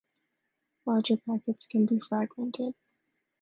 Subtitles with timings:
[0.87, 2.73] Larger packets can be fragmented.